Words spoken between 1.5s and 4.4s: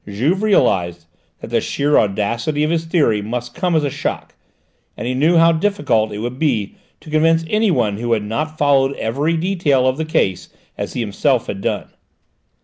the sheer audacity of his theory must come as a shock,